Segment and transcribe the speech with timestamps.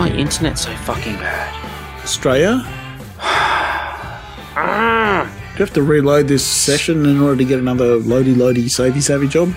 [0.00, 2.02] My internet so fucking bad?
[2.02, 2.62] Australia.
[4.56, 5.30] Ah!
[5.52, 9.02] Do you have to reload this session in order to get another loady loady savey
[9.02, 9.54] savey job?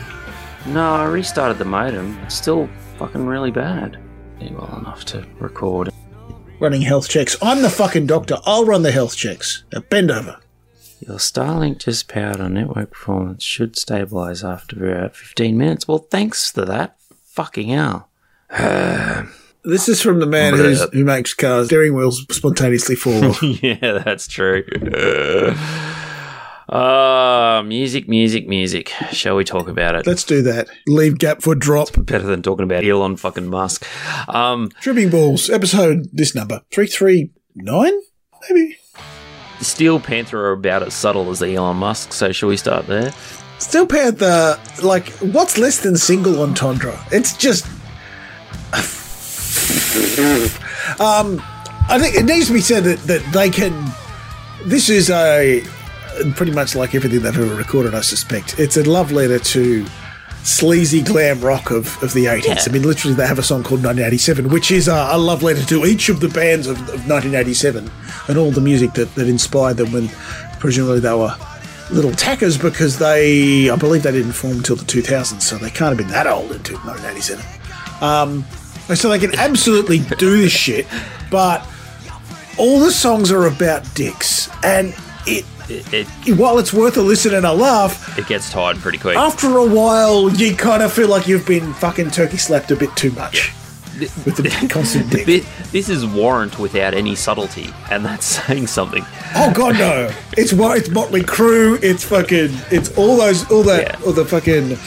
[0.66, 2.20] No, I restarted the modem.
[2.26, 3.98] It's still fucking really bad.
[4.42, 5.92] Yeah, well enough to record.
[6.60, 7.38] Running health checks.
[7.42, 8.36] I'm the fucking doctor.
[8.44, 9.64] I'll run the health checks.
[9.72, 10.42] Now bend over.
[11.00, 13.46] Your Starlink just powered on network performance.
[13.46, 15.88] Should stabilize after about 15 minutes.
[15.88, 16.98] Well, thanks for that.
[17.28, 18.10] Fucking hell.
[19.66, 23.42] This is from the man who's, who makes cars steering wheels spontaneously fall off.
[23.64, 24.64] yeah, that's true.
[26.70, 28.90] Ah, music, music, music.
[29.12, 30.08] Shall we talk about it?
[30.08, 30.70] Let's do that.
[30.88, 31.90] Leave gap for drop.
[31.98, 33.86] Better than talking about Elon fucking Musk.
[34.28, 35.50] Um, Tripping balls.
[35.50, 37.94] Episode this number three three nine
[38.50, 38.78] maybe.
[39.60, 43.14] the Steel Panther are about as subtle as Elon Musk, so shall we start there?
[43.60, 44.60] Steel Panther.
[44.82, 47.00] Like what's less than single entendre?
[47.12, 47.66] It's just.
[51.00, 51.42] Um,
[51.90, 53.74] I think it needs to be said that that they can.
[54.66, 55.64] This is a
[56.36, 57.96] pretty much like everything they've ever recorded.
[57.96, 59.86] I suspect it's a love letter to
[60.44, 62.46] sleazy glam rock of, of the 80s.
[62.46, 62.64] Yeah.
[62.68, 65.64] I mean, literally, they have a song called 1987, which is a, a love letter
[65.66, 67.90] to each of the bands of, of 1987
[68.28, 70.10] and all the music that, that inspired them when
[70.60, 71.36] presumably they were
[71.92, 75.90] little tackers because they, I believe they didn't form until the 2000s, so they can't
[75.90, 77.46] have been that old into 1987.
[78.02, 78.46] Um,
[78.96, 80.88] so they can absolutely do this shit,
[81.32, 81.66] but
[82.58, 84.96] all the songs are about dicks, and
[85.26, 88.98] it, It, it, while it's worth a listen and a laugh, it gets tired pretty
[88.98, 89.16] quick.
[89.18, 92.94] after a while, you kind of feel like you've been fucking turkey slapped a bit
[92.98, 93.52] too much
[94.26, 95.26] with the constant dick.
[95.26, 99.06] Thi- This is Warrant without any subtlety, and that's saying something.
[99.36, 100.12] Oh god, no!
[100.38, 101.82] It's it's Motley Crue.
[101.82, 102.52] It's fucking.
[102.70, 104.06] It's all those, all that, Yeah.
[104.06, 104.78] all the fucking,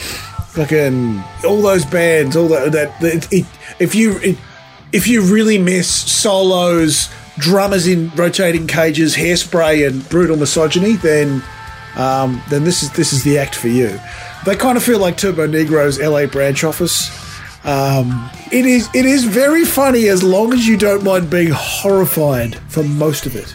[0.57, 2.35] fucking, all those bands.
[2.35, 2.71] All that.
[2.71, 3.45] That it, it,
[3.79, 4.37] if you it,
[4.91, 11.43] if you really miss solos, drummers in rotating cages, hairspray, and brutal misogyny, then
[11.95, 13.99] um, then this is this is the act for you.
[14.45, 17.09] They kind of feel like Turbonegro's LA branch office.
[17.65, 22.55] Um, it is it is very funny as long as you don't mind being horrified
[22.69, 23.53] for most of it.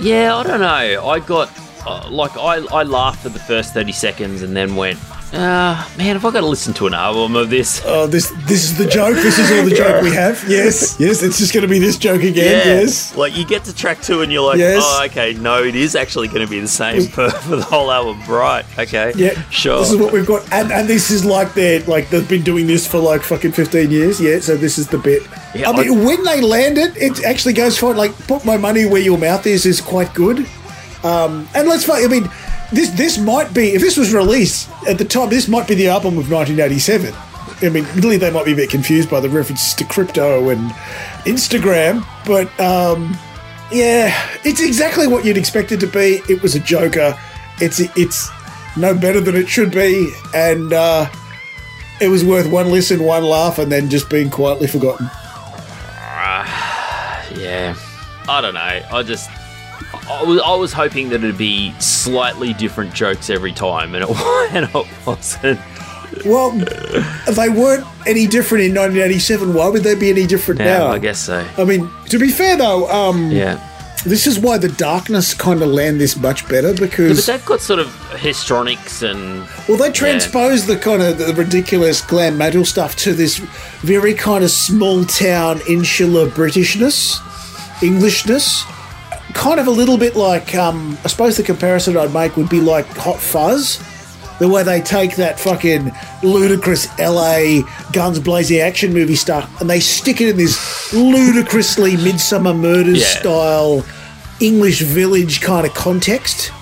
[0.00, 1.08] Yeah, I don't know.
[1.08, 1.50] I got
[1.86, 4.98] uh, like I I laughed for the first thirty seconds and then went,
[5.32, 8.64] ah, man, if I got to listen to an album of this, Oh, this this
[8.64, 9.14] is the joke.
[9.14, 10.42] This is all the joke we have.
[10.48, 11.22] Yes, yes.
[11.22, 12.66] It's just going to be this joke again.
[12.66, 13.16] Yes.
[13.16, 14.82] Like you get to track two and you're like, Yes.
[14.84, 17.90] oh, okay, no, it is actually going to be the same for, for the whole
[17.90, 18.64] album, right?
[18.78, 19.40] Okay, Yeah.
[19.50, 19.80] sure.
[19.80, 22.66] This is what we've got, and and this is like they're like they've been doing
[22.66, 24.20] this for like fucking fifteen years.
[24.20, 24.40] Yeah.
[24.40, 25.22] So this is the bit.
[25.54, 27.96] Yeah, I mean, when they land it, it actually goes fine.
[27.96, 30.46] Like, put my money where your mouth is is quite good.
[31.04, 32.04] Um, and let's face.
[32.04, 32.28] I mean,
[32.72, 35.30] this this might be if this was released at the time.
[35.30, 37.14] This might be the album of 1987.
[37.60, 40.70] I mean, really, they might be a bit confused by the references to crypto and
[41.26, 43.16] Instagram, but um,
[43.72, 44.14] yeah,
[44.44, 46.20] it's exactly what you'd expect it to be.
[46.28, 47.18] It was a joker.
[47.60, 48.30] It's it's
[48.76, 51.10] no better than it should be, and uh,
[52.00, 55.10] it was worth one listen, one laugh, and then just being quietly forgotten.
[57.36, 57.76] Yeah,
[58.26, 58.60] I don't know.
[58.60, 59.28] I just.
[60.10, 64.10] I was, I was hoping that it'd be slightly different jokes every time, and it,
[64.52, 65.60] and it wasn't.
[66.24, 69.54] Well, they weren't any different in 1987.
[69.54, 70.86] Why would they be any different Yeah, now?
[70.88, 71.46] I guess so.
[71.56, 73.60] I mean, to be fair though, um, Yeah.
[74.04, 77.60] this is why the darkness kind of land this much better But because they've got
[77.60, 82.96] sort of histrionics and well, they transpose the kind of the ridiculous glam metal stuff
[82.96, 83.36] to this
[83.82, 87.20] very kind of small town insular Britishness,
[87.82, 88.64] Englishness.
[89.34, 92.60] Kind of a little bit like, um, I suppose the comparison I'd make would be
[92.60, 93.78] like Hot Fuzz.
[94.38, 95.90] The way they take that fucking
[96.22, 97.62] ludicrous LA
[97.92, 103.20] guns blazing action movie stuff and they stick it in this ludicrously Midsomer Murders Yeah.
[103.20, 103.84] style
[104.40, 106.52] English village kind of context.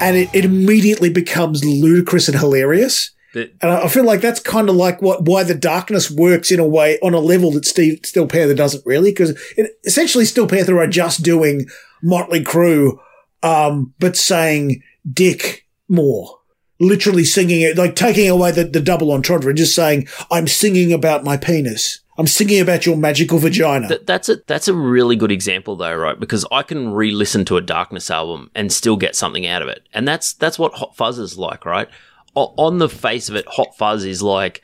[0.00, 3.10] And it, it immediately becomes ludicrous and hilarious.
[3.32, 6.58] But- And I feel like that's kind of like what why the darkness works in
[6.58, 9.38] a way on a level that Steve Steel Panther doesn't really because
[9.84, 11.66] essentially Steel Panther are just doing
[12.02, 12.98] Motley Crue,
[13.42, 14.82] um, but saying
[15.12, 16.38] Dick more,
[16.80, 20.92] literally singing it like taking away the, the double entendre and just saying I'm singing
[20.92, 22.00] about my penis.
[22.18, 23.88] I'm singing about your magical vagina.
[23.88, 26.18] Th- that's a that's a really good example though, right?
[26.18, 29.86] Because I can re-listen to a Darkness album and still get something out of it,
[29.94, 31.88] and that's that's what Hot Fuzz is like, right?
[32.34, 34.62] On the face of it, Hot Fuzz is like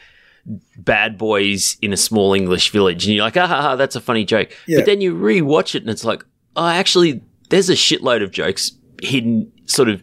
[0.79, 4.01] bad boys in a small English village, and you're like, ah, ha, ha, that's a
[4.01, 4.51] funny joke.
[4.67, 4.79] Yeah.
[4.79, 6.25] But then you re-watch it, and it's like,
[6.55, 8.73] oh, actually, there's a shitload of jokes
[9.03, 10.03] hidden, sort of.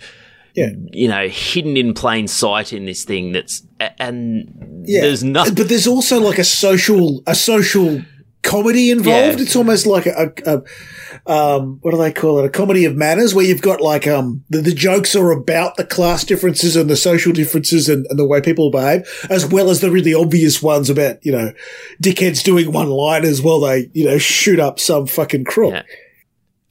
[0.56, 0.70] Yeah.
[0.92, 3.64] You know, hidden in plain sight in this thing that's,
[3.98, 5.02] and Yeah.
[5.02, 5.56] there's nothing.
[5.56, 8.04] But there's also like a social a social
[8.44, 9.38] comedy involved.
[9.40, 9.44] Yeah.
[9.44, 10.64] It's almost like a, a, a
[11.26, 12.46] um, what do they call it?
[12.46, 15.86] A comedy of manners, where you've got like um, the, the jokes are about the
[15.86, 19.80] class differences and the social differences and, and the way people behave, as well as
[19.82, 21.54] the really obvious ones about you know
[22.02, 25.74] dickheads doing one liners while they you know shoot up some fucking crook.
[25.74, 25.84] Yeah.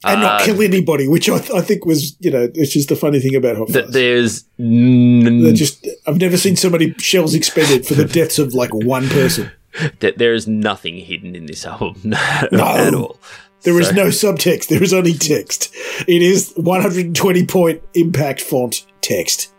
[0.05, 2.89] And not Uh, kill anybody, which I, th- I think was, you know, it's just
[2.89, 7.33] the funny thing about Hot th- there's n- just, I've never seen so many shells
[7.33, 9.49] expended for the deaths of like one person.
[9.99, 13.19] Th- there is nothing hidden in this album at all.
[13.63, 14.67] There is So- no subtext.
[14.67, 15.73] There is only text.
[16.07, 19.53] It is 120 point impact font text.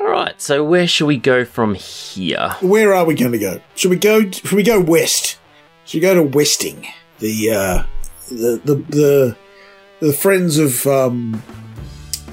[0.00, 0.40] All right.
[0.40, 2.56] So where should we go from here?
[2.60, 3.60] Where are we going to go?
[3.74, 4.30] Should we go?
[4.30, 5.38] Should we go west?
[5.86, 6.86] Should we go to Westing?
[7.20, 7.84] The uh,
[8.28, 9.36] the the the,
[10.00, 11.42] the friends of um,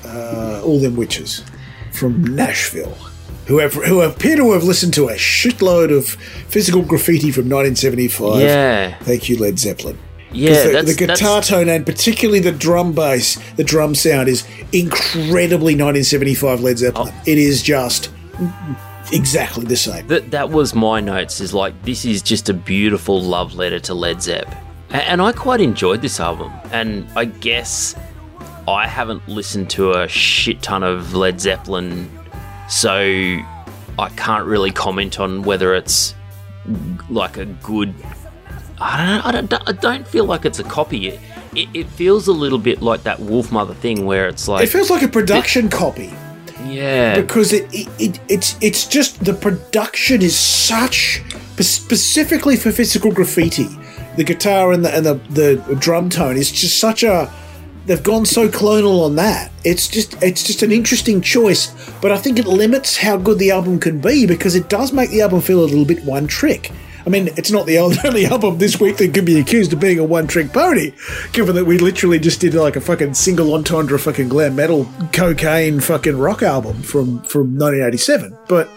[0.06, 1.44] uh, all them witches
[1.94, 2.98] from Nashville,
[3.52, 6.08] who have who appear to have listened to a shitload of
[6.50, 8.42] physical graffiti from 1975.
[8.42, 8.98] Yeah.
[9.00, 9.98] Thank you, Led Zeppelin.
[10.32, 10.68] Yeah.
[10.82, 15.74] the, the guitar that's- tone and particularly the drum bass, the drum sound is incredibly
[15.76, 17.10] 1975 Led Zeppelin.
[17.14, 17.22] Oh.
[17.26, 18.10] It is just
[19.12, 20.08] exactly the same.
[20.08, 21.42] that that was my notes.
[21.42, 24.48] Is like this is just a beautiful love letter to Led Zepp,
[24.92, 26.52] A- and I quite enjoyed this album.
[26.72, 27.96] And I guess
[28.68, 32.10] I haven't listened to a shit ton of Led Zeppelin,
[32.72, 32.98] so
[34.00, 36.16] I can't really comment on whether it's
[37.10, 37.94] like a good.
[38.80, 41.10] I don't, I don't, I don't feel like it's a copy.
[41.10, 41.20] It,
[41.56, 44.90] it, it feels a little bit like that Wolfmother thing where it's like, It feels
[44.90, 46.12] like a production copy
[46.72, 51.22] yeah, because it, it, it it's it's just the production is such
[51.60, 53.68] specifically for physical graffiti.
[54.16, 57.32] The guitar and the and the, the drum tone is just such a
[57.86, 59.52] they've gone so clonal on that.
[59.64, 63.52] It's just it's just an interesting choice, but I think it limits how good the
[63.52, 66.72] album can be because it does make the album feel a little bit one trick.
[67.06, 70.00] I mean, it's not the only album this week that could be accused of being
[70.00, 70.94] a one trick pony,
[71.34, 75.80] given that we literally just did like a fucking single entendre fucking glam metal cocaine
[75.80, 78.38] fucking rock album from from 1987.
[78.48, 78.70] But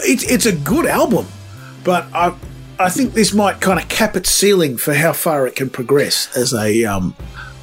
[0.00, 1.26] it's it's a good album,
[1.84, 2.34] but I
[2.78, 6.36] I think this might kind of cap its ceiling for how far it can progress
[6.36, 7.14] as a um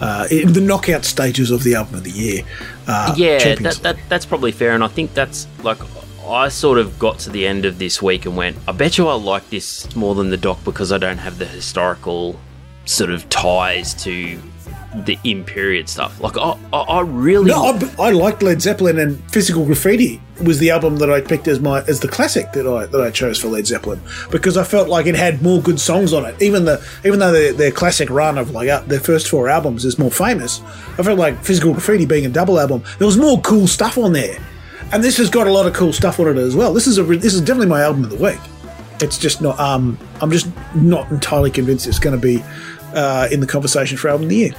[0.03, 2.43] uh, in the knockout stages of the album of the year.
[2.87, 5.79] Uh, yeah, that, that that's probably fair, and I think that's like
[6.27, 9.07] I sort of got to the end of this week and went, I bet you
[9.07, 12.37] I like this more than the doc because I don't have the historical
[12.85, 14.41] sort of ties to
[15.05, 16.19] the in period stuff.
[16.21, 20.59] Like I, I, I really No, I, I liked Led Zeppelin and Physical Graffiti was
[20.59, 23.39] the album that I picked as my as the classic that I that I chose
[23.39, 24.01] for Led Zeppelin
[24.31, 26.39] because I felt like it had more good songs on it.
[26.41, 29.85] Even the even though their, their classic run of like uh, their first four albums
[29.85, 30.61] is more famous,
[30.97, 34.13] I felt like Physical Graffiti being a double album, there was more cool stuff on
[34.13, 34.37] there,
[34.91, 36.73] and this has got a lot of cool stuff on it as well.
[36.73, 38.39] This is a this is definitely my album of the week.
[39.01, 42.43] It's just not um I'm just not entirely convinced it's going to be
[42.93, 44.53] uh, in the conversation for album of the year.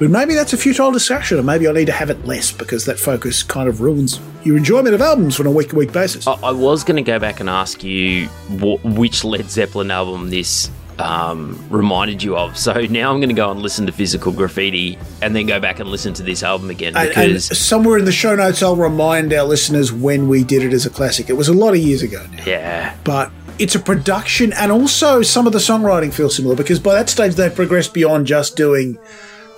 [0.00, 2.86] But maybe that's a futile distraction, or maybe I need to have it less because
[2.86, 6.26] that focus kind of ruins your enjoyment of albums on a week to week basis.
[6.26, 10.30] I, I was going to go back and ask you wh- which Led Zeppelin album
[10.30, 12.56] this um, reminded you of.
[12.56, 15.80] So now I'm going to go and listen to Physical Graffiti and then go back
[15.80, 18.76] and listen to this album again And, and because somewhere in the show notes, I'll
[18.76, 21.28] remind our listeners when we did it as a classic.
[21.28, 22.44] It was a lot of years ago now.
[22.46, 26.94] yeah, But it's a production, and also some of the songwriting feels similar because by
[26.94, 28.98] that stage they've progressed beyond just doing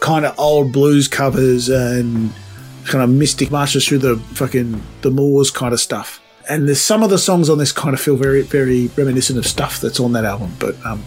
[0.03, 2.33] kind of old blues covers and
[2.85, 6.21] kind of mystic marches through the fucking the moors kind of stuff.
[6.51, 9.47] And there's some of the songs on this kind of feel very, very reminiscent of
[9.47, 10.53] stuff that's on that album.
[10.59, 11.05] But um,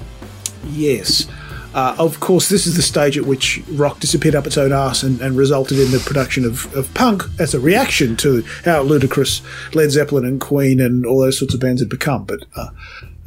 [0.63, 1.27] yes,
[1.73, 5.03] uh, of course, this is the stage at which rock disappeared up its own arse
[5.03, 9.41] and, and resulted in the production of, of punk as a reaction to how ludicrous
[9.73, 12.23] Led Zeppelin and Queen and all those sorts of bands had become.
[12.23, 12.69] But uh,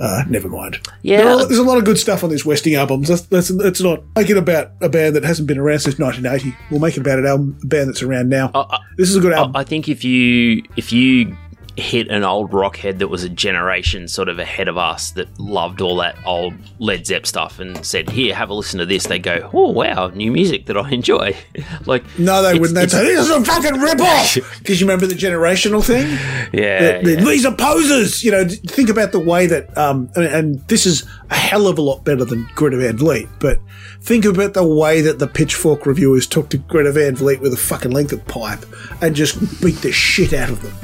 [0.00, 0.78] uh, never mind.
[1.02, 1.18] Yeah.
[1.18, 3.02] There are- there's a lot of good stuff on this Westing album.
[3.02, 6.56] Let's, let's, let's not make it about a band that hasn't been around since 1980.
[6.70, 8.50] We'll make it about an album, a band that's around now.
[8.54, 9.56] I- this is a good I, album.
[9.56, 11.36] I think if you if you
[11.78, 15.28] hit an old rock head that was a generation sort of ahead of us that
[15.38, 19.06] loved all that old Led Zepp stuff and said, "Here, have a listen to this,"
[19.06, 21.36] they go, "Oh wow, new music that I enjoy."
[21.86, 22.74] like, no, they wouldn't.
[22.74, 24.36] They'd say, this is a fucking rip-off!
[24.58, 26.06] Because you remember the generational thing?
[26.52, 27.24] yeah, The- the- yeah.
[27.24, 28.24] These are posers.
[28.24, 31.78] You know, think about the way that, um, and, and this is a hell of
[31.78, 33.60] a lot better than Greta Van Fleet, but
[34.00, 37.56] think about the way that the Pitchfork reviewers took to Greta Van Fleet with a
[37.56, 38.64] fucking length of pipe
[39.00, 40.74] and just beat the shit out of them.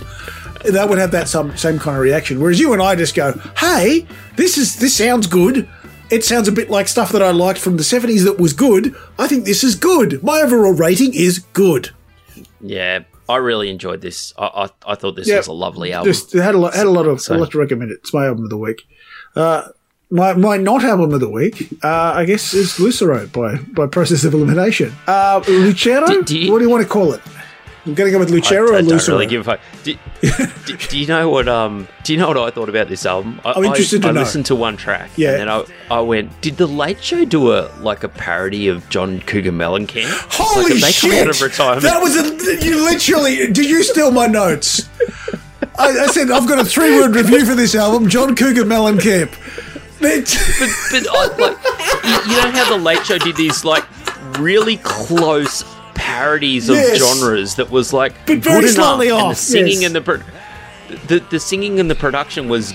[0.64, 2.40] That would have that some same kind of reaction.
[2.40, 4.06] Whereas you and I just go, "Hey,
[4.36, 5.68] this is this sounds good."
[6.10, 8.94] It sounds a bit like stuff that I liked from the 70s that was good.
[9.18, 10.22] I think this is good.
[10.22, 11.90] My overall rating is good.
[12.60, 13.00] yeah.
[13.26, 14.34] I really enjoyed this.
[14.36, 14.44] I
[14.86, 15.38] I, I thought this Yeah.
[15.38, 16.12] was a lovely album.
[16.12, 18.00] Just had a lot, had a lot of So- a lot to recommend it.
[18.02, 18.82] It's my album of the week.
[19.34, 19.62] Uh,
[20.10, 24.24] my, my not album of the week, uh, I guess, is Lucero by by process
[24.24, 24.92] of elimination.
[25.06, 27.22] Uh, Lucero, Do- do you- what do you want to call it?
[27.86, 29.16] I'm going to go with Lucero I, I or don't Lucero.
[29.16, 29.60] really give a fuck.
[29.82, 29.94] Do,
[30.66, 31.48] do, do you know what?
[31.48, 33.40] Um, do you know what I thought about this album?
[33.44, 34.20] I, I'm interested I, to know.
[34.20, 35.32] I listened to one track, Yeah.
[35.32, 38.88] and then I, I went, "Did the Late Show do a like a parody of
[38.88, 40.08] John Cougar Mellencamp?
[40.32, 41.10] Holy like, they shit!
[41.10, 41.82] come out of retirement?
[41.82, 43.52] That was a you literally.
[43.52, 44.88] Did you steal my notes?
[45.78, 48.08] I, I said I've got a three word review for this album.
[48.08, 49.30] John Cougar Mellencamp.
[50.00, 50.24] But
[50.90, 51.58] but like,
[52.04, 53.84] you, you know how the Late Show did these like
[54.38, 55.62] really close
[56.14, 56.98] parodies of Yes.
[56.98, 59.84] genres that was like But very good enough, slightly and the singing yes.
[59.86, 60.22] and the, pro-
[61.08, 62.72] the the singing and the production was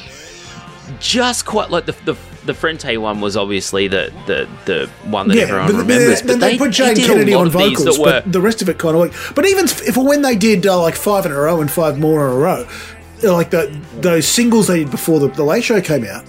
[0.99, 2.15] just quite like the the.
[2.45, 6.21] The Frente one was obviously the, the, the one that everyone but, remembers.
[6.21, 8.79] but, But, they, put Jane Kennedy on vocals, that were, but the rest of it
[8.79, 9.35] kind of worked.
[9.35, 12.25] But even if when they did uh, like five in a row and five more
[12.27, 12.65] in a row,
[13.23, 16.23] uh, like the, those singles they did before the, the Late Show came out,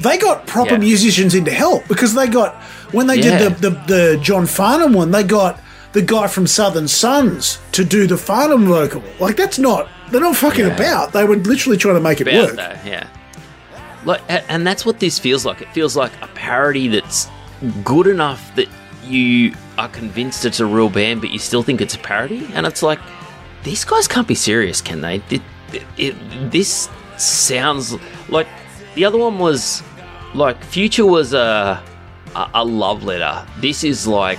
[0.00, 0.78] they got proper Yeah.
[0.78, 2.54] musicians in to help because they got
[2.92, 3.38] when they Yeah.
[3.48, 5.58] did the, the the John Farnham one, they got
[5.92, 9.02] the guy from Southern Sons to do the Farnham vocal.
[9.18, 10.74] Like that's not they're not fucking Yeah.
[10.76, 11.12] about.
[11.12, 12.56] They were literally trying to make it about work.
[12.56, 13.06] that, yeah.
[14.04, 15.60] Like, and that's what this feels like.
[15.60, 17.28] It feels like a parody that's
[17.84, 18.68] good enough that
[19.04, 22.48] you are convinced it's a real band, but you still think it's a parody.
[22.54, 23.00] And it's like,
[23.64, 25.16] these guys can't be serious, can they?
[25.30, 25.42] It,
[25.98, 27.96] it, this sounds
[28.30, 28.46] like
[28.94, 29.82] the other one was
[30.34, 31.82] like Future was a
[32.34, 33.44] a, a love letter.
[33.58, 34.38] This is like,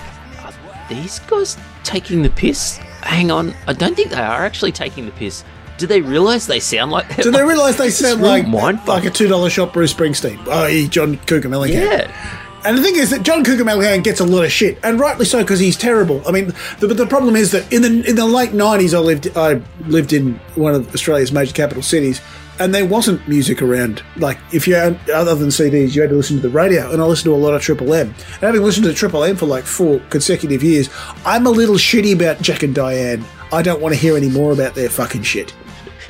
[0.90, 2.78] these guys taking the piss?
[3.02, 5.44] Hang on, I don't think they are actually taking the piss.
[5.78, 7.16] Do they realize they sound like?
[7.16, 8.46] Do they realise they sound like
[8.86, 10.38] like a two dollar shop Bruce Springsteen?
[10.48, 11.74] Oh, John Cougar Mellencamp.
[11.74, 12.46] Yeah.
[12.66, 15.24] And the thing is that John Cougar Mellencamp gets a lot of shit, and rightly
[15.24, 16.22] so because he's terrible.
[16.28, 16.48] I mean,
[16.80, 19.62] the, but the problem is that in the in the late nineties, I lived I
[19.88, 22.20] lived in one of Australia's major capital cities,
[22.60, 24.04] and there wasn't music around.
[24.18, 27.02] Like if you had, other than CDs, you had to listen to the radio, and
[27.02, 28.08] I listened to a lot of Triple M.
[28.10, 30.90] And having listened to Triple M for like four consecutive years,
[31.26, 33.24] I'm a little shitty about Jack and Diane.
[33.52, 35.56] I don't want to hear any more about their fucking shit.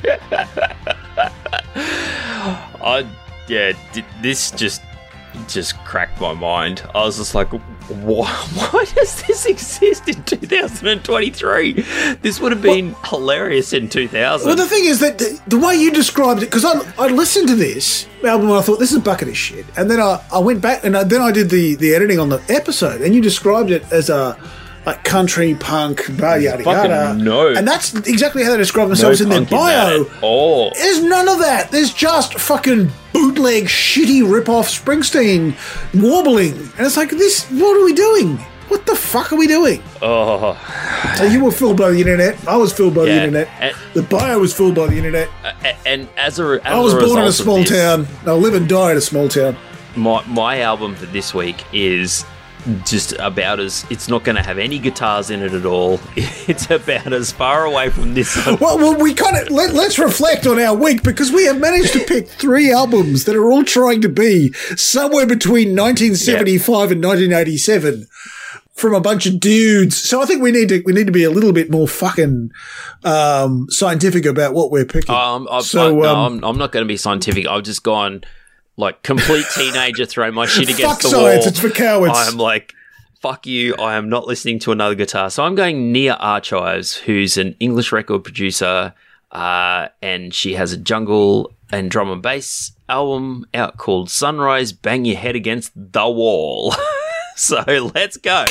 [2.82, 3.06] I
[3.48, 3.72] yeah,
[4.22, 4.82] this just
[5.48, 6.82] just cracked my mind.
[6.94, 7.48] I was just like,
[7.90, 11.72] why, why does this exist in 2023?
[12.22, 14.46] This would have been hilarious in 2000.
[14.46, 17.48] Well, the thing is that the, the way you described it, because I, I listened
[17.48, 20.22] to this album and I thought this is a bucket of shit, and then I,
[20.32, 23.14] I went back and I, then I did the, the editing on the episode, and
[23.14, 24.38] you described it as a
[24.86, 27.14] like country punk, yada yada yada.
[27.14, 27.48] no.
[27.48, 30.04] and that's exactly how they describe no themselves in their punk in bio.
[30.04, 30.72] that.
[30.74, 31.70] There's none of that.
[31.70, 35.54] There's just fucking bootleg, shitty rip-off Springsteen
[36.00, 37.46] warbling, and it's like this.
[37.50, 38.38] What are we doing?
[38.68, 39.82] What the fuck are we doing?
[40.00, 40.56] Oh,
[41.16, 42.46] So you were fooled by the internet.
[42.46, 43.48] I was fooled by the internet.
[43.60, 45.28] and- the bio was fooled by the internet.
[45.64, 48.06] a- and as a, as I was a born in a small this, town.
[48.24, 49.56] I live and die in a small town.
[49.96, 52.24] My my album for this week is
[52.84, 56.00] just about as it's not going to have any guitars in it at all.
[56.50, 58.34] It's about as far away from this.
[58.60, 61.92] Well, well we kind of let, let's reflect on our week because we have managed
[61.92, 68.08] to pick three albums that are all trying to be somewhere between 1975 and 1987
[68.72, 69.96] from a bunch of dudes.
[69.96, 72.50] So I think we need to we need to be a little bit more fucking
[73.04, 75.14] um, scientific about what we're picking.
[75.14, 77.46] Um, I, So, I, no, um, I'm, I'm not going to be scientific.
[77.46, 78.24] I've just gone
[78.80, 81.48] like complete teenager, throw my shit against Fuck the science, wall.
[81.48, 82.14] it's for cowards.
[82.16, 82.74] I'm like,
[83.20, 83.74] fuck you.
[83.76, 85.30] I am not listening to another guitar.
[85.30, 88.94] So I'm going Nia Archives, who's an English record producer,
[89.30, 94.72] uh, and she has a jungle and drum and bass album out called Sunrise.
[94.72, 96.74] Bang your head against the wall.
[97.36, 97.62] so
[97.94, 98.44] let's go.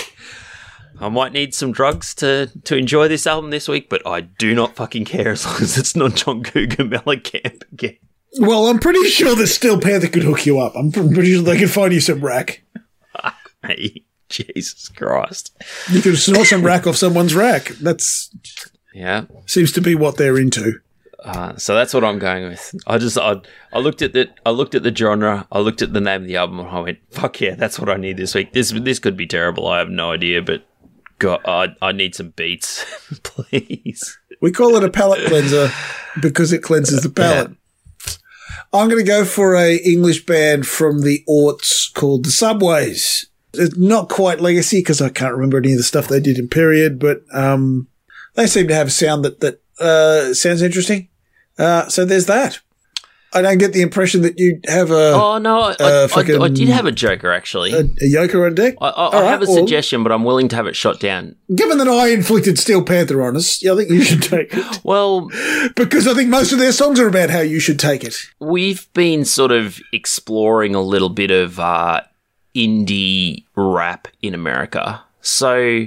[1.01, 4.53] I might need some drugs to, to enjoy this album this week, but I do
[4.53, 7.97] not fucking care as long as it's not John Cougar Mellencamp again.
[8.39, 10.73] Well, I'm pretty sure that Steel Panther could hook you up.
[10.75, 12.63] I'm pretty sure they could find you some rack.
[14.29, 15.55] Jesus Christ.
[15.91, 17.69] You could snort some rack off someone's rack.
[17.81, 18.29] That's
[18.93, 19.25] Yeah.
[19.47, 20.79] seems to be what they're into.
[21.23, 22.75] Uh, so that's what I'm going with.
[22.87, 23.35] I just I,
[23.73, 26.27] I looked at the I looked at the genre, I looked at the name of
[26.27, 28.99] the album, and I went, "Fuck yeah, that's what I need this week." This this
[28.99, 29.67] could be terrible.
[29.67, 30.63] I have no idea, but
[31.17, 32.85] God, I I need some beats,
[33.23, 34.17] please.
[34.41, 35.69] We call it a palate cleanser
[36.21, 37.51] because it cleanses the palate.
[38.71, 43.25] I'm going to go for a English band from the aughts called the Subways.
[43.53, 46.47] It's not quite legacy because I can't remember any of the stuff they did in
[46.47, 47.87] period, but um,
[48.35, 51.09] they seem to have a sound that that uh, sounds interesting.
[51.57, 52.59] Uh, so there's that.
[53.33, 56.47] I don't get the impression that you have a, Oh no, I, fucking- I, I
[56.49, 57.73] did have a joker actually.
[57.73, 58.75] a, a yoker on deck.
[58.81, 60.99] I, I, I right, have a well- suggestion, but I'm willing to have it shot
[60.99, 61.35] down.
[61.53, 64.79] Given that I inflicted Steel Panther on us, yeah, I think you should take it.
[64.83, 65.29] Well,
[65.75, 68.15] Because I think most of their songs are about how you should take it.
[68.39, 72.01] we've been sort of exploring a little bit of uh,
[72.55, 75.01] indie rap in America.
[75.21, 75.85] So,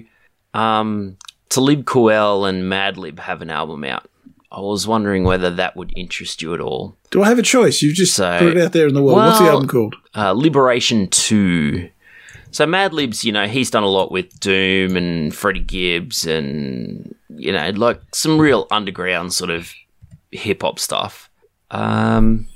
[0.54, 1.16] um,
[1.48, 4.08] Talib Kweli and Madlib have an album out.
[4.54, 6.96] I was wondering whether that would interest you at all.
[7.10, 7.80] Do I have a choice?
[7.80, 9.16] You just So- put it out there in the world.
[9.18, 9.94] What's the album called?
[10.14, 11.88] Uh, Liberation 2.
[12.50, 17.50] So Madlib's, you know, he's done a lot with Doom and Freddie Gibbs and, you
[17.50, 19.72] know, like some real underground sort of
[20.30, 21.30] hip hop stuff.
[21.70, 22.46] Um,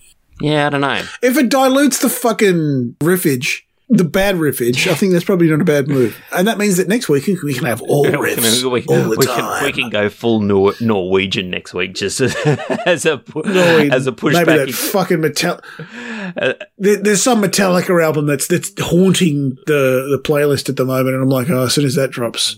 [0.41, 1.03] yeah, I don't know.
[1.23, 5.65] If it dilutes the fucking riffage, the bad riffage, I think that's probably not a
[5.65, 6.21] bad move.
[6.33, 9.27] And that means that next week we can have all riffs we, all the we
[9.27, 9.59] time.
[9.59, 12.35] Can, we can go full Nor- Norwegian next week just as,
[12.87, 14.47] as a Maybe as a Maybe pushback.
[14.47, 15.61] that fucking metal.
[16.79, 21.23] there, there's some Metallica album that's that's haunting the the playlist at the moment, and
[21.23, 22.57] I'm like, oh, as soon as that drops,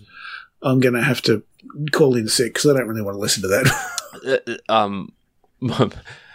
[0.62, 1.42] I'm gonna have to
[1.92, 4.60] call in sick because I don't really want to listen to that.
[4.70, 5.12] um,
[5.60, 5.90] my,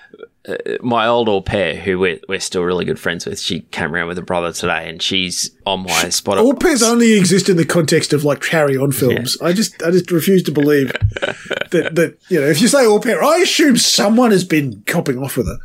[0.47, 3.93] uh, my old au pair, who we're, we're still really good friends with, she came
[3.93, 6.43] around with her brother today, and she's on my Spotify.
[6.43, 9.37] All pairs only exist in the context of like carry on films.
[9.41, 10.91] I just I just refuse to believe
[11.71, 15.17] that that you know if you say all pair, I assume someone has been copping
[15.17, 15.57] off with her.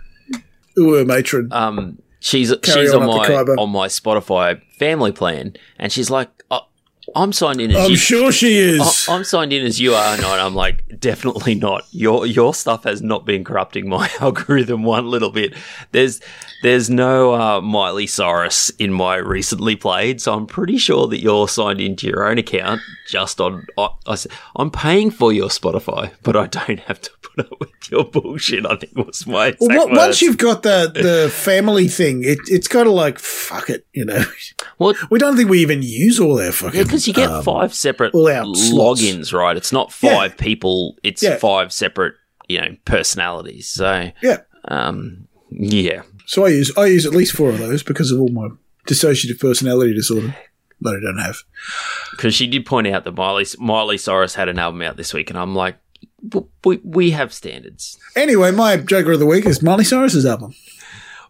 [0.79, 1.49] Ooh, matron.
[1.53, 6.38] um, she's Carry she's on on, my on my Spotify family plan, and she's like,
[7.17, 9.07] "I'm signed in as I'm you." sure she is.
[9.09, 11.85] I- I'm signed in as you are, and I'm like, definitely not.
[11.93, 15.55] Your your stuff has not been corrupting my algorithm one little bit.
[15.93, 16.21] There's
[16.63, 21.49] there's no uh, Miley Cyrus in my recently played, so I'm pretty sure that you're
[21.49, 23.67] signed into your own account just on.
[23.79, 24.17] I, I,
[24.57, 28.67] I'm paying for your Spotify, but I don't have to put up with your bullshit.
[28.67, 29.97] I think was my Well, words.
[29.99, 34.05] once you've got the the family thing, it, it's kind of like fuck it, you
[34.05, 34.25] know.
[34.79, 36.81] well, We don't think we even use all our fucking.
[37.05, 38.71] Because you get um, five separate our slots.
[39.03, 39.57] logins, right?
[39.57, 40.15] It's not Yeah.
[40.15, 41.37] five people; it's Yeah.
[41.37, 42.15] five separate,
[42.49, 43.69] you know, personalities.
[43.69, 44.39] So, Yeah.
[44.69, 48.29] um, yeah, So I use I use at least four of those because of all
[48.29, 48.49] my
[48.87, 50.35] dissociative personality disorder
[50.81, 51.39] that I don't have.
[52.13, 55.31] because she did point out that Miley Miley Cyrus had an album out this week,
[55.31, 55.77] and I'm like,
[56.65, 57.99] we we have standards.
[58.17, 60.55] Anyway, my Joker of the week is Miley Cyrus's album.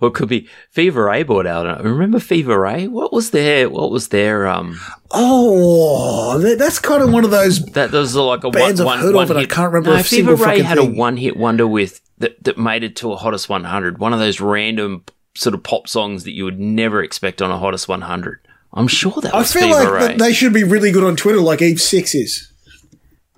[0.00, 1.82] Or it could be Fever Ray brought out.
[1.82, 2.86] Remember Fever Ray?
[2.86, 4.78] What was their What was their um?
[5.10, 7.64] Oh, that's kind of one of those.
[7.72, 9.50] That was like a Bands one, I've heard one of, and I hit.
[9.50, 10.94] can't remember No, a Fever Ray had thing.
[10.94, 13.98] a one hit wonder with that that made it to a hottest 100.
[13.98, 17.58] One of those random sort of pop songs that you would never expect on a
[17.58, 18.40] hottest 100.
[18.74, 20.16] I'm sure that I was feel Fever like Ray.
[20.16, 22.52] they should be really good on Twitter, like Eve Six is.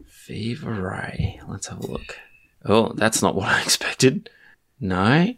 [0.07, 1.41] Fever Ray.
[1.49, 2.19] Let's have a look.
[2.65, 4.29] Oh, that's not what I expected.
[4.81, 5.35] No,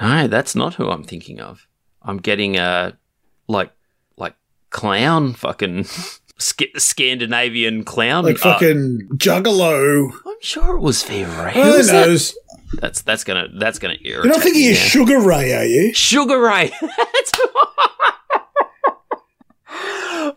[0.00, 1.66] no, that's not who I'm thinking of.
[2.02, 2.96] I'm getting a
[3.48, 3.72] like
[4.16, 4.34] like
[4.70, 5.84] clown fucking
[6.38, 8.24] Sc- Scandinavian clown.
[8.24, 10.10] Like uh, fucking Juggalo.
[10.26, 11.52] I'm sure it was Fever Ray.
[11.54, 12.06] Who was that?
[12.08, 12.36] knows?
[12.80, 14.24] That's that's gonna that's gonna irritate.
[14.24, 14.76] You're not thinking of.
[14.76, 15.94] Sugar Ray, are you?
[15.94, 16.72] Sugar Ray.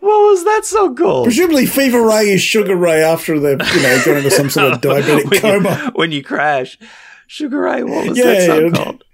[0.02, 1.24] was that song called?
[1.24, 4.80] Presumably, Fever Ray is Sugar Ray after they've you know gone into some sort of
[4.80, 5.82] diabetic when coma.
[5.86, 6.78] You, when you crash,
[7.26, 7.82] Sugar Ray.
[7.82, 8.84] What was Yeah, that song yeah.
[8.84, 9.04] called?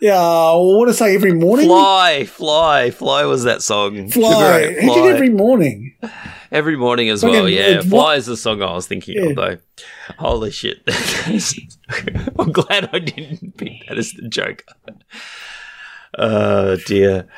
[0.00, 1.66] Yeah, I want to say every morning.
[1.66, 4.08] Fly, fly, fly was that song.
[4.10, 4.74] Fly.
[4.80, 4.94] Fly.
[4.94, 5.94] did every morning?
[6.50, 7.48] Every morning as well.
[7.48, 9.30] Yeah, fly what- is the song I was thinking Yeah.
[9.30, 9.58] of though.
[10.18, 10.78] Holy shit!
[12.38, 14.64] I'm glad I didn't pick that as the joke.
[16.18, 17.28] Oh dear.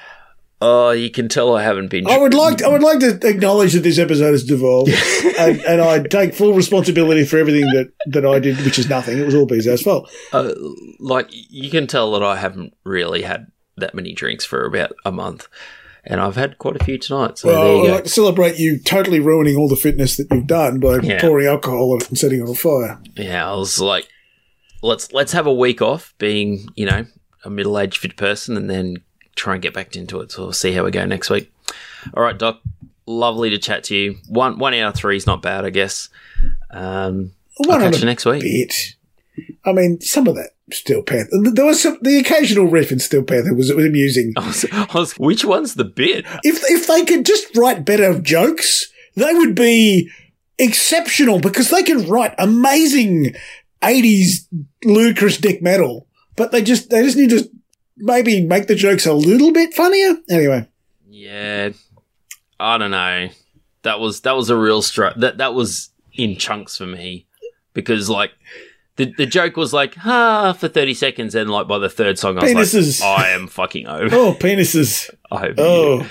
[0.66, 2.06] Oh, you can tell I haven't been.
[2.08, 4.90] I would like I would like to acknowledge that this episode has devolved,
[5.38, 9.18] and, and I take full responsibility for everything that, that I did, which is nothing.
[9.18, 10.10] It was all Beeso's fault.
[10.32, 10.52] uh,
[10.98, 15.12] like you can tell that I haven't really had that many drinks for about a
[15.12, 15.48] month,
[16.04, 17.36] and I've had quite a few tonight.
[17.38, 17.94] So there Well, you I'd go.
[17.96, 21.20] like to celebrate you totally ruining all the fitness that you've done by Yeah.
[21.20, 22.98] pouring alcohol on it and setting it on fire.
[23.16, 24.08] Yeah, I was like,
[24.82, 27.04] let's let's have a week off, being you know
[27.44, 28.96] a middle aged fit person, and then
[29.34, 30.32] try and get back into it.
[30.32, 31.52] So we'll see how we go next week.
[32.14, 32.60] All right, Doc.
[33.06, 34.16] Lovely to chat to you.
[34.28, 36.08] One one out of three is not bad, I guess.
[36.70, 38.42] Um, I'll catch you next week.
[38.42, 38.74] bit.
[39.64, 41.30] I mean, some of that Steel Panther.
[41.52, 44.32] There was some, the occasional riff in Steel Panther was, was amusing.
[44.36, 46.24] I was, I was, which one's the bit?
[46.42, 50.10] If if they could just write better jokes, they would be
[50.58, 53.34] exceptional because they can write amazing
[53.82, 54.48] eighties
[54.84, 56.06] ludicrous dick metal.
[56.36, 57.48] But they just they just need to
[57.96, 60.14] maybe make the jokes a little bit funnier.
[60.30, 60.68] Anyway,
[61.08, 61.70] Yeah,
[62.60, 63.28] I don't know.
[63.82, 65.20] That was that was a real struggle.
[65.20, 67.26] That that was in chunks for me
[67.72, 68.30] because like
[68.96, 71.34] the, the joke was like, ah, for 30 seconds.
[71.34, 73.00] And like by the third song, I was Penises.
[73.00, 74.14] like, I am fucking over.
[74.14, 75.10] Oh, penises.
[75.32, 75.98] over Oh.
[76.02, 76.06] you.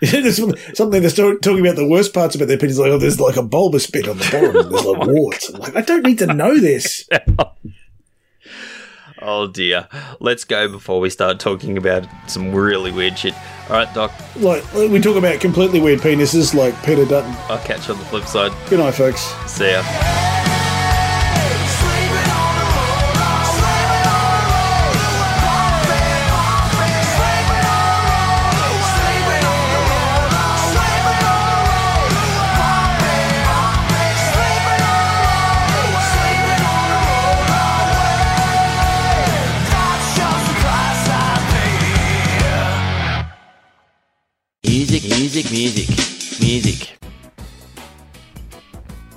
[0.10, 2.76] There's something something they're still talking about the worst parts about their penis.
[2.76, 4.56] Like, oh, there's like a bulbous bit on the bottom.
[4.56, 5.48] and There's like warts.
[5.48, 7.08] I'm like, I don't need to know this.
[9.26, 9.88] Oh dear.
[10.20, 13.34] Let's go before we start talking about some really weird shit.
[13.70, 17.34] All right, Doc, Like, we talk about completely weird penises, like Peter Dutton.
[17.48, 18.52] I'll catch you on the flip side.
[18.68, 19.22] Good night, folks.
[19.50, 20.53] See ya.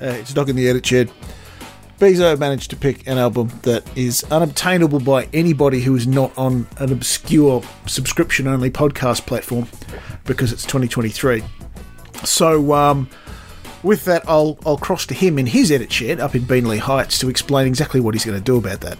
[0.01, 1.12] Uh, it's Doc in the edit shed.
[1.99, 6.67] Beeso managed to pick an album that is unobtainable by anybody who is not on
[6.77, 9.67] an obscure subscription only podcast platform
[10.23, 11.43] because it's 2023.
[12.23, 13.10] So, um,
[13.81, 17.17] with that, I'll, I'll cross to him in his edit shed up in Beanley Heights
[17.19, 18.99] to explain exactly what he's going to do about that.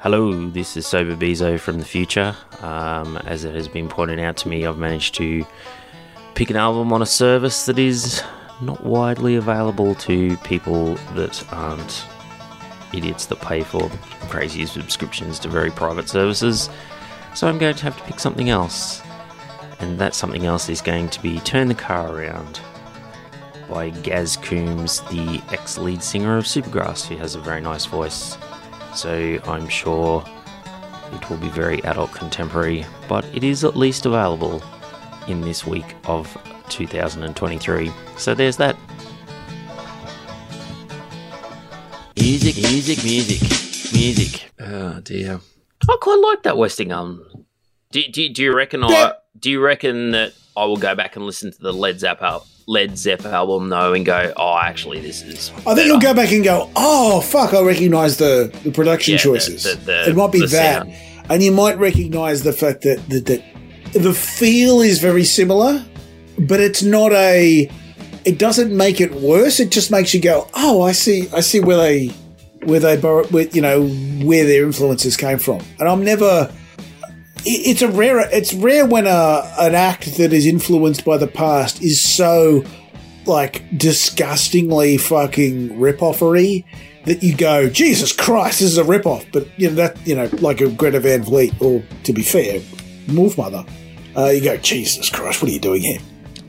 [0.00, 2.36] Hello, this is Sober Beeso from the future.
[2.60, 5.44] Um, as it has been pointed out to me, I've managed to
[6.36, 8.22] pick an album on a service that is
[8.60, 12.06] not widely available to people that aren't
[12.92, 13.90] idiots that pay for
[14.28, 16.70] crazy subscriptions to very private services.
[17.34, 19.02] So I'm going to have to pick something else.
[19.80, 22.60] And that something else is going to be Turn the Car Around
[23.68, 28.36] by Gaz Coombes, the ex lead singer of Supergrass, who has a very nice voice
[28.98, 30.24] so I'm sure
[31.12, 34.62] it will be very adult contemporary, but it is at least available
[35.28, 36.36] in this week of
[36.68, 37.90] 2023.
[38.16, 38.76] So there's that.
[42.16, 44.50] Music, music, music, music.
[44.60, 45.40] Oh dear.
[45.88, 47.24] I quite like that Westingham.
[47.34, 47.44] Um,
[47.92, 51.24] do, do, do you reckon I do you reckon that I will go back and
[51.24, 55.22] listen to the Led Zepp al- Led Zepp album though and go, oh actually this
[55.22, 59.12] is I think you'll go back and go, oh, fuck, I recognise the, the production
[59.12, 59.62] Yeah, choices.
[59.64, 60.48] the- the- it might be that.
[60.48, 60.92] sound.
[61.30, 63.44] And you might recognise the fact that, that, that
[64.02, 65.84] the feel is very similar,
[66.40, 67.70] but it's not a.
[68.24, 69.60] It doesn't make it worse.
[69.60, 71.28] It just makes you go, oh, I see.
[71.32, 72.08] I see where they,
[72.64, 75.62] where they, where, you know, where their influences came from.
[75.78, 76.52] And I'm never.
[77.44, 78.20] It's a rare.
[78.32, 82.64] It's rare when a an act that is influenced by the past is so
[83.26, 86.64] like disgustingly fucking rip-offery
[87.04, 89.24] that you go, Jesus Christ, this is a rip-off.
[89.32, 92.60] But you know that you know, like a Greta Van Fleet, or to be fair,
[93.06, 93.68] Wolfmother.
[94.16, 96.00] Uh, you go, Jesus Christ, what are you doing here?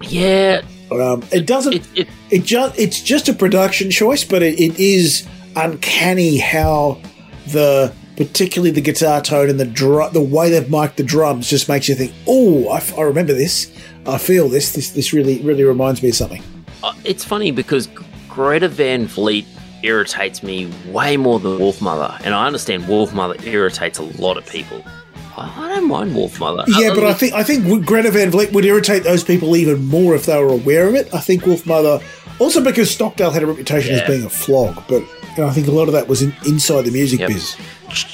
[0.01, 1.73] Yeah, Um, it doesn't.
[1.73, 6.99] it, it It just it's just a production choice, but it, it is uncanny how
[7.47, 11.69] the particularly the guitar tone and the drum, the way they've mic'd the drums just
[11.69, 13.71] makes you think, oh, I, f- I remember this.
[14.05, 14.73] I feel this.
[14.73, 16.43] This this really really reminds me of something.
[16.83, 17.87] Uh, it's funny because
[18.27, 19.45] Greta Van Fleet
[19.83, 24.83] irritates me way more than Wolfmother, and I understand Wolfmother irritates a lot of people.
[25.39, 26.65] I I don't mind Wolfmother.
[26.67, 29.85] Yeah, Uh, but I think I think Greta Van Fleet would irritate those people even
[29.85, 31.13] more if they were aware of it.
[31.13, 32.01] I think Wolfmother,
[32.39, 34.01] also because Stockdale had a reputation Yeah.
[34.01, 36.35] as being a flog, but you know, I think a lot of that was in,
[36.45, 37.29] inside the music Yep.
[37.29, 37.55] biz.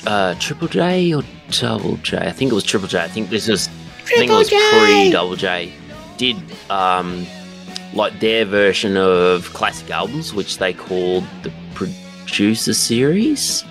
[0.06, 2.18] uh, Triple J or Double J?
[2.18, 3.00] I think it was Triple J.
[3.00, 3.68] I think this is.
[4.04, 5.72] I think it was pre Double J.
[6.18, 6.38] Did
[6.70, 7.26] um,
[7.94, 13.64] like their version of classic albums, which they called the Producer Series,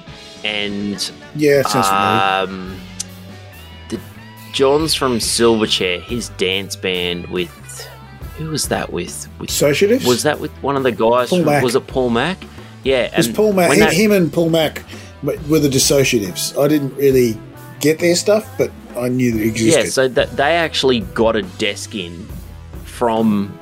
[0.44, 2.78] and Yeah, sounds familiar.
[4.54, 7.50] John's from Silverchair, his dance band with
[8.38, 9.28] who was that with?
[9.38, 11.28] with Dissociatives was that with one of the guys?
[11.28, 12.38] Paul from, was it Paul Mac?
[12.84, 13.68] Yeah, It was Paul Mac.
[13.68, 14.82] when Him, that- him and Paul Mac
[15.22, 16.56] were the dissociatives.
[16.58, 17.38] I didn't really
[17.80, 19.84] get their stuff, but I knew they existed.
[19.84, 22.26] Yeah, so that they actually got a desk in
[22.84, 23.58] from,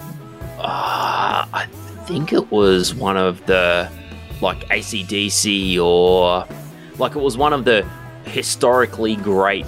[0.58, 1.66] uh, I
[2.06, 3.88] think it was one of the
[4.42, 6.44] like ACDC or
[6.98, 7.86] like it was one of the
[8.24, 9.66] historically great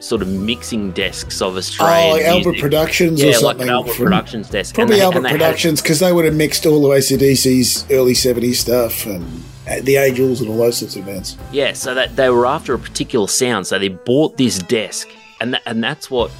[0.00, 2.62] sort of mixing desks of oh, Australian like Albert music.
[2.62, 3.46] Productions or yeah, something.
[3.46, 4.74] like an Albert Productions desk.
[4.74, 7.90] Probably they, Albert and they had- Productions because they would have mixed all the ACDC's
[7.90, 9.42] early 70s stuff and
[9.82, 11.36] the Angels and all those sorts of bands.
[11.52, 15.08] Yeah, so that they were after a particular sound, so they bought this desk,
[15.40, 16.30] and that, and that's what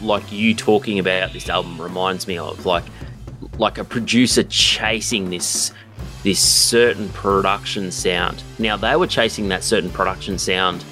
[0.00, 2.84] like you talking about this album reminds me of, like
[3.58, 5.72] like a producer chasing this
[6.22, 8.42] this certain production sound.
[8.58, 10.82] Now they were chasing that certain production sound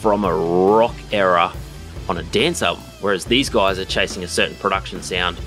[0.00, 1.52] from a rock era
[2.08, 5.38] on a dance album, whereas these guys are chasing a certain production sound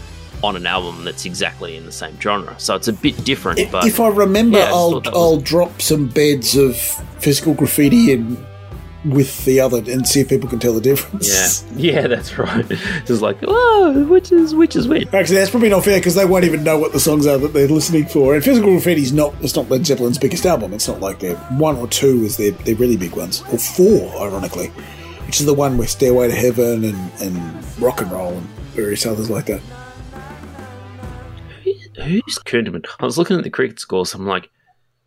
[0.44, 2.58] on an album that's exactly in the same genre.
[2.60, 3.60] So it's a bit different.
[3.60, 6.78] If, but if I remember, Yeah, I I'll that was- I'll drop some beds of
[7.20, 8.46] physical graffiti in
[9.06, 11.64] with the other and see if people can tell the difference.
[11.74, 12.66] yeah, yeah, that's right.
[13.06, 15.08] Just like, oh, which is which is which?
[15.14, 17.54] Actually, that's probably not fair because they won't even know what the songs are that
[17.54, 18.36] they're listening for.
[18.36, 20.74] And Physical Graffiti's not it's not Led Zeppelin's biggest album.
[20.74, 24.10] It's not like their one or two is their, their really big ones, or four,
[24.22, 24.70] ironically,
[25.30, 29.06] which is the one with Stairway to Heaven and, and Rock and Roll and various
[29.06, 29.62] others like that.
[32.04, 32.84] Who's Kuhnemann?
[33.00, 34.16] I was looking at the cricket scores.
[34.16, 34.50] I'm like,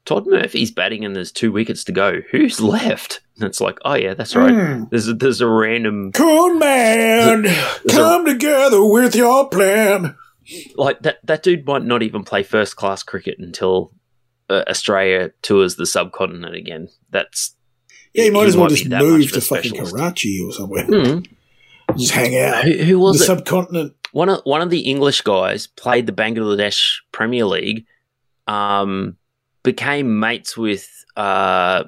[0.04, 2.20] Todd Murphy's batting and there's two wickets to go.
[2.30, 3.20] Who's left?
[3.34, 4.54] And it's like, oh yeah, that's right.
[4.54, 4.84] Hmm.
[4.92, 7.48] There's a, there's a random Cool man,
[7.90, 10.14] come together with your plan.
[10.76, 11.18] like that.
[11.24, 13.92] That dude might not even play first class cricket until
[14.48, 16.90] uh, Australia tours the subcontinent again.
[17.10, 17.56] That's
[18.14, 19.76] Yeah, you might he as well might just move to fucking.
[19.76, 20.84] Karachi or somewhere.
[20.84, 21.20] Hmm.
[21.96, 22.64] Just hang out.
[22.64, 23.24] Who, who The was it?
[23.26, 23.94] subcontinent.
[24.12, 27.86] one of one of the English guys played the Bangladesh Premier League,
[28.46, 29.16] um,
[29.62, 31.84] became mates with uh,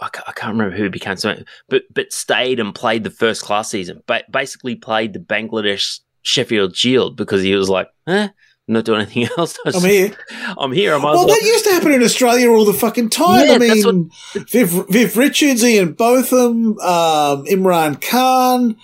[0.00, 1.36] I, ca- I can't remember who became so,
[1.68, 4.02] but but stayed and played the first class season.
[4.06, 8.30] But basically played the Bangladesh Sheffield Shield because he was like, eh, I'm
[8.66, 9.58] not doing anything else.
[9.64, 10.16] I I'm just- here.
[10.58, 10.94] I'm here.
[10.94, 11.34] I might Well, well.
[11.34, 13.46] that used to happen in Australia all the fucking time.
[13.46, 14.10] Yeah, I mean,
[14.48, 18.76] Viv, Viv Richards, Ian Botham, um, Imran Khan,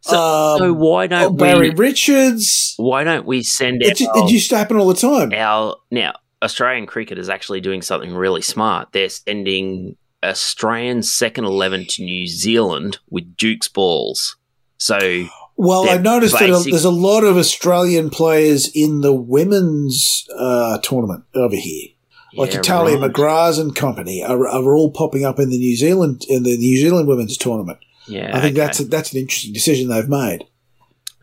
[0.00, 1.76] So, um, so why oh, don't Barry we?
[1.76, 2.74] Richards.
[2.76, 5.32] Why don't we send It, our, it used to happen all the time.
[5.34, 8.92] our now Australian cricket is actually doing something really smart.
[8.92, 14.36] They're sending Australian second eleven to New Zealand with Duke's balls.
[14.78, 20.78] So Well, I've noticed that there's a lot of Australian players in the women's uh,
[20.82, 21.88] tournament over here.
[22.34, 23.10] Like yeah, Tahlia right.
[23.10, 26.76] McGrath and company are, are all popping up in the New Zealand in the New
[26.76, 27.78] Zealand women's tournament.
[28.06, 28.66] Yeah, I think okay.
[28.66, 30.46] that's a, that's an interesting decision they've made.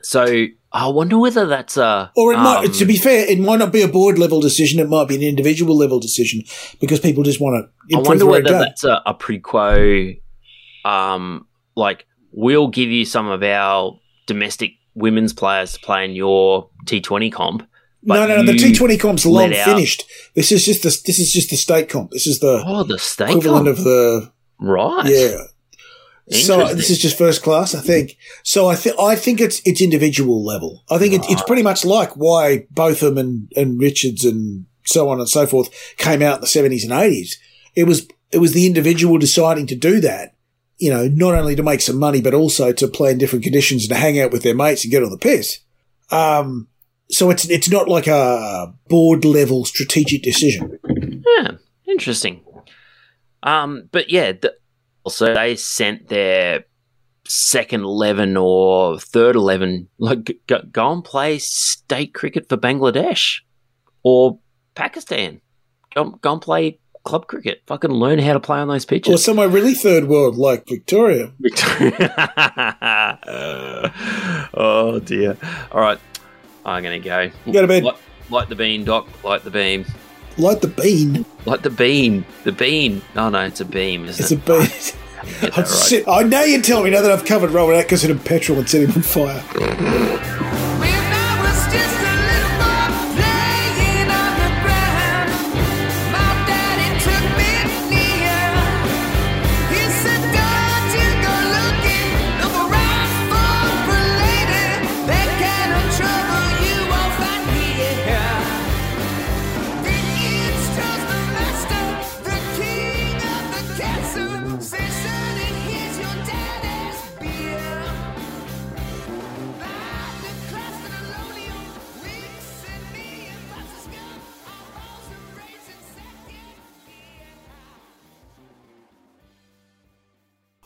[0.01, 0.47] so.
[0.75, 3.71] I wonder whether that's a Or it might, um, to be fair, it might not
[3.71, 4.79] be a board level decision.
[4.79, 6.41] It might be an individual level decision
[6.81, 10.13] because people just want to I wonder whether that's a, a pre quo.
[10.83, 16.69] Um, like we'll give you some of our domestic women's players to play in your
[16.85, 17.67] T Twenty comp.
[18.05, 18.43] No, no, no.
[18.51, 20.03] The T Twenty comp's long finished.
[20.35, 22.11] This is just the this is just the state comp.
[22.11, 23.77] This is the Oh, the state equivalent comp.
[23.77, 25.05] of the right.
[25.05, 25.37] yeah.
[26.29, 28.17] So this is just first class, I think.
[28.43, 30.83] So I think I think it's it's individual level.
[30.89, 35.19] I think it, it's pretty much like why Botham and and Richards and so on
[35.19, 37.37] and so forth came out in the seventies and eighties.
[37.75, 40.32] It was it was the individual deciding to do that.
[40.83, 43.83] You know, not only to make some money, but also to play in different conditions
[43.83, 45.59] and to hang out with their mates and get on the piss.
[46.11, 46.67] Um,
[47.09, 50.79] so it's it's not like a board level strategic decision.
[51.37, 51.51] Yeah,
[51.87, 52.43] interesting.
[53.43, 54.55] Um, but yeah, the,
[55.05, 56.65] also they sent their
[57.25, 59.87] second eleven or third eleven.
[59.99, 63.39] Like, go, go and play state cricket for Bangladesh
[64.03, 64.39] or
[64.75, 65.39] Pakistan.
[65.95, 67.61] Go, go and play club cricket.
[67.67, 69.13] Fucking learn how to play on those pitches.
[69.13, 71.31] Or somewhere really third world like Victoria.
[71.39, 72.13] Victoria.
[74.53, 75.37] oh dear.
[75.71, 75.99] All right,
[76.65, 77.29] I'm gonna go.
[77.51, 77.83] Go to bed.
[77.83, 77.97] Light,
[78.29, 79.07] light the bean, Doc.
[79.23, 79.85] Light the beam.
[80.37, 81.25] Light the bean.
[81.45, 82.25] Light the bean.
[82.43, 83.01] The bean.
[83.15, 84.45] Oh no, it's a beam, isn't It's a it?
[84.45, 84.67] bean.
[85.39, 85.67] Get that I right.
[85.67, 88.59] sit- I oh, know you're telling me now that I've covered Robert Atkinson in petrol
[88.59, 90.39] and set him on fire.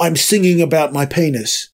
[0.08, 1.66] I'm singing about my penis.